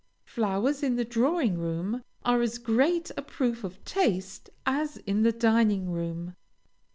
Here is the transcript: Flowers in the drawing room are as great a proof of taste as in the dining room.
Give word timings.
Flowers 0.25 0.81
in 0.81 0.95
the 0.95 1.05
drawing 1.05 1.59
room 1.59 2.03
are 2.25 2.41
as 2.41 2.57
great 2.57 3.11
a 3.15 3.21
proof 3.21 3.63
of 3.63 3.85
taste 3.85 4.49
as 4.65 4.97
in 4.97 5.21
the 5.21 5.31
dining 5.31 5.91
room. 5.91 6.35